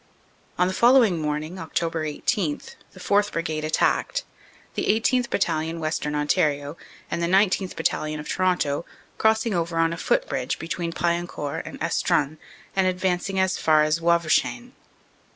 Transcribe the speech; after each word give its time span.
On 0.57 0.67
the 0.67 0.73
following 0.73 1.21
morning, 1.21 1.57
Oct. 1.57 2.03
18, 2.07 2.61
the 2.93 2.99
4th. 2.99 3.31
Brigade 3.31 3.63
attacked, 3.63 4.23
the 4.73 4.85
18th. 4.87 5.29
Battalion, 5.29 5.79
Western 5.79 6.15
Ontario, 6.15 6.75
and 7.11 7.21
19th. 7.21 7.75
Battalion, 7.75 8.19
of 8.19 8.27
Toronto, 8.27 8.83
crossing 9.19 9.53
over 9.53 9.77
on 9.77 9.93
a 9.93 9.97
footbridge 9.97 10.57
between 10.57 10.91
Paillencourt 10.91 11.61
and 11.67 11.79
Estrun 11.83 12.39
and 12.75 12.87
advancing 12.87 13.39
as 13.39 13.59
far 13.59 13.83
as 13.83 13.99
Wavrechain. 13.99 14.71